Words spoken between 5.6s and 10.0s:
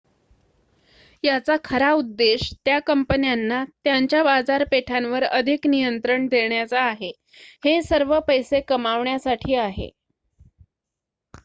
नियंत्रण देण्याचा आहे हे सर्व पैसे कमवण्यासाठी आहे